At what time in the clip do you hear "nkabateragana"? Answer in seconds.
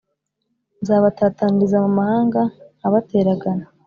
2.77-3.65